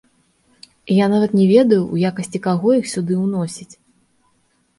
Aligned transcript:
Я 0.95 1.05
нават 1.13 1.35
не 1.39 1.45
ведаю, 1.55 1.79
у 1.97 1.99
якасці 2.11 2.41
каго 2.47 2.73
іх 2.79 2.89
сюды 2.93 3.13
ўносіць? 3.27 3.71